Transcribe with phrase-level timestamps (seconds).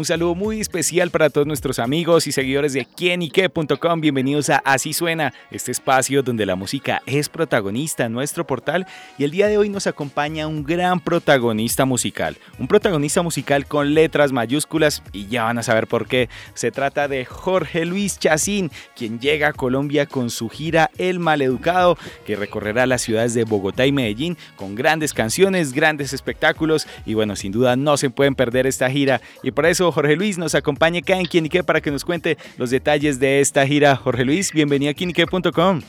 [0.00, 4.00] Un saludo muy especial para todos nuestros amigos y seguidores de quienique.com.
[4.00, 8.86] Bienvenidos a Así Suena, este espacio donde la música es protagonista en nuestro portal.
[9.18, 12.38] Y el día de hoy nos acompaña un gran protagonista musical.
[12.58, 16.30] Un protagonista musical con letras mayúsculas y ya van a saber por qué.
[16.54, 21.98] Se trata de Jorge Luis Chacín, quien llega a Colombia con su gira El Maleducado,
[22.24, 26.86] que recorrerá las ciudades de Bogotá y Medellín con grandes canciones, grandes espectáculos.
[27.04, 29.20] Y bueno, sin duda no se pueden perder esta gira.
[29.42, 32.70] Y por eso Jorge Luis nos acompaña acá en Quienique para que nos cuente los
[32.70, 33.96] detalles de esta gira.
[33.96, 35.82] Jorge Luis, bienvenido a quienique.com.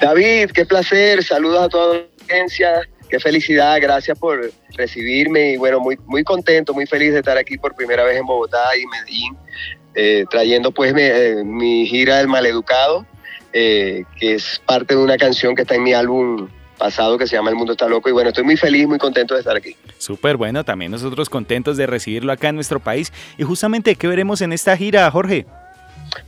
[0.00, 5.80] David, qué placer, saludos a toda la audiencia, qué felicidad, gracias por recibirme y bueno,
[5.80, 9.36] muy, muy contento, muy feliz de estar aquí por primera vez en Bogotá y Medellín,
[9.94, 13.06] eh, trayendo pues eh, mi, gira del Maleducado,
[13.52, 16.48] eh, que es parte de una canción que está en mi álbum
[16.82, 19.34] pasado que se llama El Mundo está loco y bueno, estoy muy feliz, muy contento
[19.34, 19.76] de estar aquí.
[19.98, 23.12] Súper bueno, también nosotros contentos de recibirlo acá en nuestro país.
[23.38, 25.46] Y justamente, ¿qué veremos en esta gira, Jorge?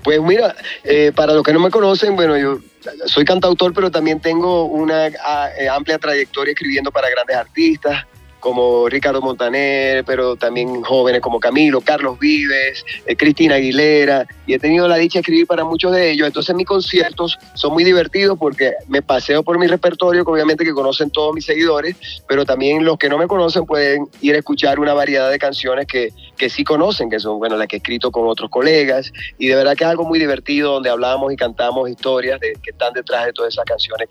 [0.04, 2.60] Pues mira, eh, para los que no me conocen, bueno, yo
[3.06, 8.06] soy cantautor, pero también tengo una ah, eh, amplia trayectoria escribiendo para grandes artistas
[8.44, 14.58] como Ricardo Montaner, pero también jóvenes como Camilo, Carlos Vives, eh, Cristina Aguilera, y he
[14.58, 16.26] tenido la dicha de escribir para muchos de ellos.
[16.26, 20.74] Entonces mis conciertos son muy divertidos porque me paseo por mi repertorio, que obviamente que
[20.74, 21.96] conocen todos mis seguidores,
[22.28, 25.86] pero también los que no me conocen pueden ir a escuchar una variedad de canciones
[25.86, 29.46] que, que sí conocen, que son bueno, las que he escrito con otros colegas, y
[29.46, 32.92] de verdad que es algo muy divertido donde hablamos y cantamos historias de, que están
[32.92, 34.06] detrás de todas esas canciones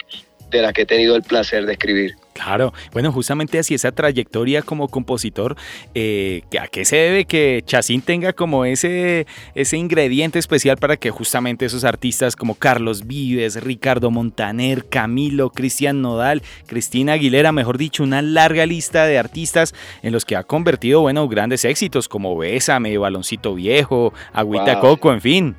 [0.50, 2.16] de las que he tenido el placer de escribir.
[2.34, 5.56] Claro, bueno, justamente así esa trayectoria como compositor,
[5.94, 11.11] eh, ¿a qué se debe que Chacín tenga como ese, ese ingrediente especial para que
[11.11, 18.04] justamente esos artistas como Carlos Vives, Ricardo Montaner, Camilo, Cristian Nodal, Cristina Aguilera, mejor dicho,
[18.04, 22.98] una larga lista de artistas en los que ha convertido, bueno, grandes éxitos como Bésame,
[22.98, 25.55] Baloncito Viejo, Agüita Coco, en fin.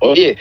[0.00, 0.36] Oye,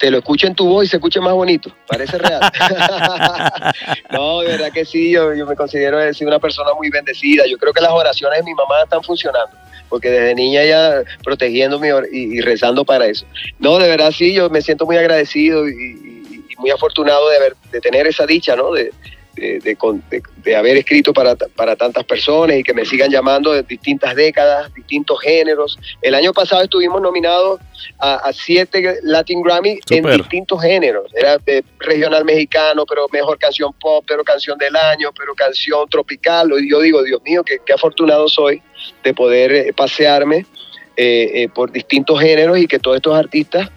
[0.00, 2.40] te lo escucho en tu voz y se escucha más bonito, parece real.
[4.10, 7.44] no, de verdad que sí, yo, me considero decir una persona muy bendecida.
[7.48, 9.56] Yo creo que las oraciones de mi mamá están funcionando,
[9.88, 13.24] porque desde niña ya protegiéndome y, rezando para eso.
[13.60, 16.10] No, de verdad sí, yo me siento muy agradecido y,
[16.58, 18.70] muy afortunado de, haber, de tener esa dicha, ¿no?
[18.70, 18.92] De,
[19.42, 24.72] de, haber escrito para, para, tantas personas y que me sigan llamando de distintas décadas,
[24.74, 25.78] distintos géneros.
[26.00, 27.60] El año pasado estuvimos nominados
[27.98, 31.10] a, siete Latin Grammy en distintos géneros.
[31.14, 36.52] Era de regional mexicano, pero mejor canción pop, pero canción del año, pero canción tropical.
[36.60, 38.62] Y yo digo, Dios mío, qué, afortunado soy
[39.02, 40.46] de poder eh, pasearme
[40.96, 43.70] eh, eh, por distintos géneros y que todos estos artistas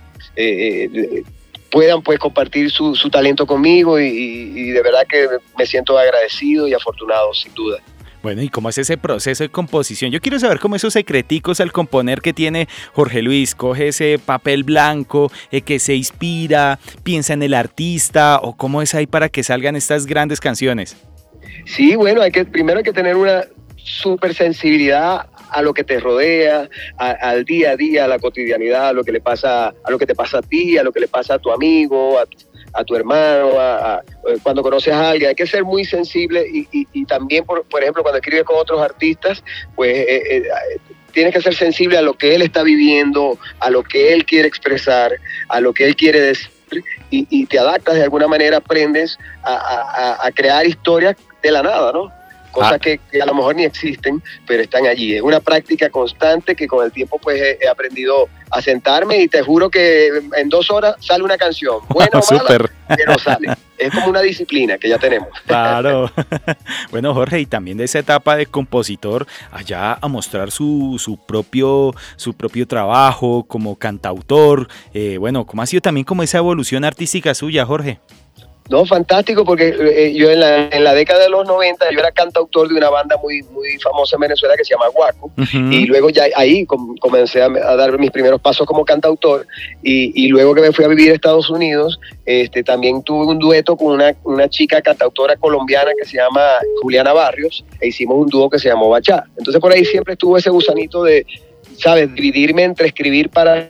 [1.76, 5.28] puedan pues compartir su, su talento conmigo y, de verdad que
[5.58, 7.80] me siento agradecido y afortunado sin duda.
[8.24, 10.10] Bueno, ¿y cómo es ese proceso de composición?
[10.10, 14.64] Yo quiero saber cómo esos secreticos al componer que tiene Jorge Luis, coge ese papel
[14.64, 19.44] blanco, eh, que se inspira, piensa en el artista o cómo es ahí para que
[19.44, 20.96] salgan estas grandes canciones.
[21.66, 23.44] Sí, bueno, hay que primero hay que tener una
[23.76, 28.94] super sensibilidad a lo que te rodea, al día a día, a la cotidianidad, a
[28.94, 31.08] lo que le pasa, a lo que te pasa a ti, a lo que le
[31.08, 33.52] pasa a tu amigo, a tu, hermano,
[34.44, 35.30] cuando conoces a alguien.
[35.30, 39.42] Hay que ser muy sensible y, también, por, ejemplo, cuando escribes con otros artistas,
[39.78, 40.44] pues eh, eh,
[41.14, 44.50] tienes que ser sensible a lo que él está viviendo, a lo que él quiere
[44.50, 45.14] expresar,
[45.48, 46.52] a lo que él quiere decir
[47.10, 52.25] y, te adaptas de alguna manera, aprendes a crear historias de la nada, ¿no?
[52.56, 52.80] Cosas ah.
[52.80, 55.16] que, a lo mejor ni existen, pero están allí.
[55.16, 59.42] Es una práctica constante que con el tiempo pues he, aprendido a sentarme y te
[59.42, 63.50] juro que en dos horas sale una canción, buena o mala, pero sale.
[63.78, 65.30] Es como una disciplina que ya tenemos.
[65.46, 66.10] Claro.
[66.92, 71.94] bueno, Jorge, y también de esa etapa de compositor, allá a mostrar su, su propio,
[72.16, 74.68] su propio trabajo como cantautor.
[74.94, 78.00] Eh, bueno, ¿cómo ha sido también como esa evolución artística suya, Jorge?
[78.68, 82.12] No, fantástico, porque eh, yo en la, en la, década de los 90 yo era
[82.12, 86.10] cantautor de una banda muy, muy famosa en Venezuela que se llama Guaco, y luego
[86.10, 86.66] ya ahí
[87.00, 89.46] comencé a, dar mis primeros pasos como cantautor,
[89.84, 93.38] y, y, luego que me fui a vivir a Estados Unidos, este, también tuve un
[93.38, 96.42] dueto con una, una chica cantautora colombiana que se llama
[96.82, 99.26] Juliana Barrios, e hicimos un dúo que se llamó Bachá.
[99.38, 101.24] Entonces por ahí siempre estuvo ese gusanito de,
[101.78, 103.70] ¿sabes?, dividirme entre escribir para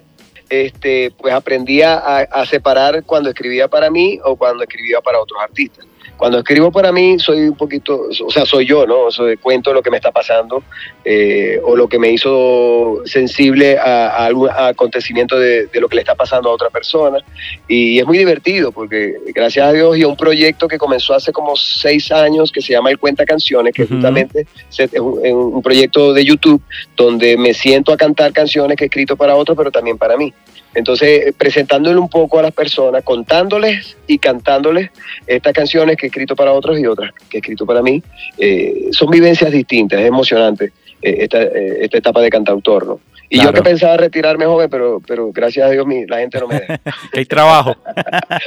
[0.50, 5.86] este, pues aprendía a, separar cuando escribía para mí o cuando escribía para otros artistas.
[6.18, 9.12] Cuando escribo para mí soy un poquito, o sea, soy yo, ¿no?
[9.12, 10.64] Soy, cuento lo que me está pasando
[11.04, 16.16] eh, o lo que me hizo sensible a, algún acontecimiento de, lo que le está
[16.16, 17.20] pasando a otra persona.
[17.68, 21.32] Y, es muy divertido porque gracias a Dios y a un proyecto que comenzó hace
[21.32, 24.48] como seis años que se llama El Cuenta Canciones, que justamente
[24.78, 26.62] es un proyecto de YouTube
[26.96, 30.34] donde me siento a cantar canciones que he escrito para otros, pero también para mí.
[30.76, 34.92] Entonces, presentándole un poco a las personas, contándoles y cantándoles
[35.26, 38.04] estas canciones que he escrito para otros y otras que he escrito para mí,
[38.38, 43.00] eh, son vivencias distintas, es emocionante eh, esta, eh, esta, etapa de cantautor, ¿no?
[43.28, 46.60] Y yo que pensaba retirarme joven, pero, pero gracias a Dios la gente no me
[46.60, 46.80] deja.
[47.14, 47.76] Hay trabajo.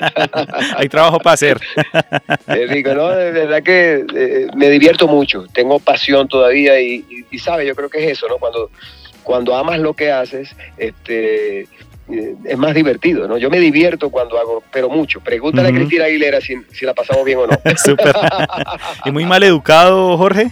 [0.76, 1.58] Hay trabajo para hacer.
[2.46, 3.08] Es rico, ¿no?
[3.08, 5.46] De verdad que me divierto mucho.
[5.52, 7.66] Tengo pasión todavía y, y, ¿sabes?
[7.66, 8.38] Yo creo que es eso, ¿no?
[8.38, 8.70] Cuando,
[9.28, 11.66] cuando amas lo que haces, este eh,
[12.10, 13.37] es más divertido, ¿no?
[13.37, 15.20] Yo me divierto cuando hago, pero mucho.
[15.20, 17.58] Pregúntale a Cristina Aguilera si, la pasamos bien o no.
[17.76, 18.14] Súper.
[19.05, 20.50] ¿Y muy mal educado, Jorge?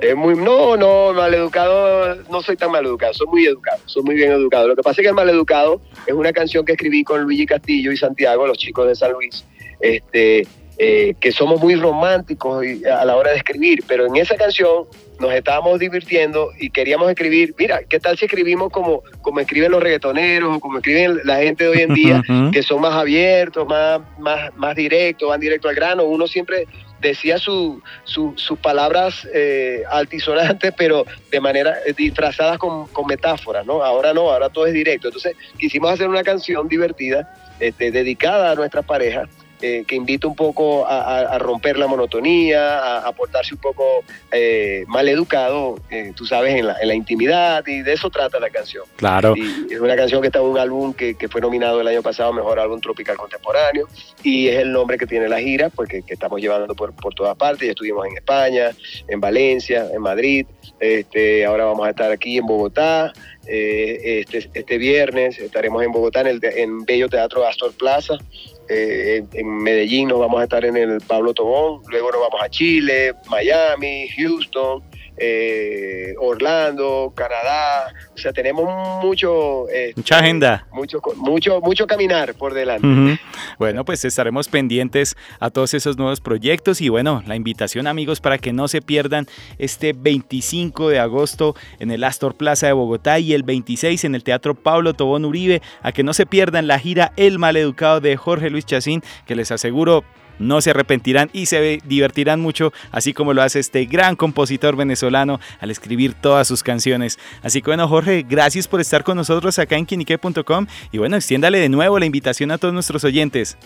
[0.00, 4.02] Es muy, no, no, mal educado, no soy tan mal educado, soy muy educado, soy
[4.02, 4.68] muy bien educado.
[4.68, 7.46] Lo que pasa es que el mal educado es una canción que escribí con Luigi
[7.46, 9.46] Castillo y Santiago, los chicos de San Luis,
[9.80, 10.46] este,
[10.78, 14.84] eh, que somos muy románticos a la hora de escribir, pero en esa canción
[15.18, 19.82] nos estábamos divirtiendo y queríamos escribir, mira, ¿qué tal si escribimos como, como escriben los
[19.82, 24.00] reggaetoneros o como escriben la gente de hoy en día, que son más abiertos, más,
[24.18, 26.04] más, más directos, van directo al grano?
[26.04, 26.66] Uno siempre
[27.00, 33.82] decía sus palabras eh, altisonantes, pero de manera eh, disfrazadas con, con, metáforas, ¿no?
[33.82, 35.08] Ahora no, ahora todo es directo.
[35.08, 39.28] Entonces quisimos hacer una canción divertida, este, dedicada a nuestra pareja,
[39.62, 45.08] eh, que invita un poco a, romper la monotonía, a, portarse un poco eh, mal
[45.08, 48.84] educado, eh, tú sabes, en la, intimidad, y de eso trata la canción.
[48.96, 49.34] Claro.
[49.34, 52.34] Y es una canción que está en un álbum que, fue nominado el año pasado
[52.34, 53.88] Mejor Álbum Tropical Contemporáneo,
[54.22, 57.34] y es el nombre que tiene la gira, porque que estamos llevando por, por todas
[57.36, 58.72] partes, ya estuvimos en España,
[59.08, 60.46] en Valencia, en Madrid,
[60.78, 63.10] este, ahora vamos a estar aquí en Bogotá,
[63.46, 68.18] este, este viernes estaremos en Bogotá en el en Bello Teatro Astor Plaza
[68.68, 72.48] eh, en Medellín nos vamos a estar en el Pablo Tobón, luego nos vamos a
[72.48, 74.82] Chile, Miami, Houston,
[75.16, 77.92] eh, Orlando, Canadá.
[78.14, 78.64] O sea, tenemos
[79.02, 79.68] mucho...
[79.68, 80.66] Este, Mucha agenda.
[80.72, 83.18] Mucho, mucho, mucho caminar por delante.
[83.58, 88.38] Bueno, pues estaremos pendientes a todos esos nuevos proyectos y bueno, la invitación amigos para
[88.38, 89.26] que no se pierdan
[89.58, 94.24] este 25 de agosto en el Astor Plaza de Bogotá y el 26 en el
[94.24, 98.50] Teatro Pablo Tobón Uribe, a que no se pierdan la gira El Maleducado de Jorge
[98.50, 100.04] Luis Chacín, que les aseguro
[100.38, 105.40] no se arrepentirán y se divertirán mucho, así como lo hace este gran compositor venezolano
[105.60, 107.18] al escribir todas sus canciones.
[107.42, 111.58] Así que bueno, Jorge, gracias por estar con nosotros acá en quinique.com y bueno, extiéndale
[111.58, 113.56] de nuevo la invitación a todos nuestros oyentes.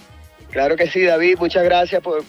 [0.51, 2.25] Claro que sí, David, muchas gracias por,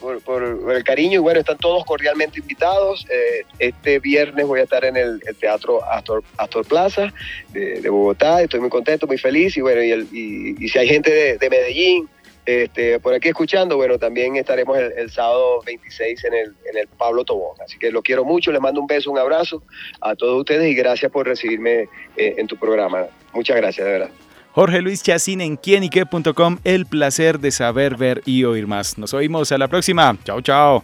[0.76, 3.06] el cariño y bueno, están todos cordialmente invitados.
[3.10, 6.24] Eh, este viernes voy a estar en el, Teatro Astor,
[6.68, 7.12] Plaza
[7.52, 12.08] de, Bogotá, estoy muy contento, muy feliz y bueno, y, si hay gente de Medellín,
[12.46, 17.24] este, por aquí escuchando, bueno, también estaremos el, sábado 26 en el, en el Pablo
[17.24, 17.56] Tobón.
[17.64, 19.64] Así que lo quiero mucho, les mando un beso, un abrazo
[20.02, 23.06] a todos ustedes y gracias por recibirme eh, en tu programa.
[23.34, 24.10] Muchas gracias, de verdad.
[24.54, 28.98] Jorge Luis Chacín en quienique.com, el placer de saber, ver y oír más.
[28.98, 30.18] Nos oímos a la próxima.
[30.26, 30.84] Chao, chao.